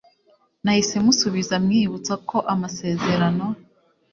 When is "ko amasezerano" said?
2.29-3.45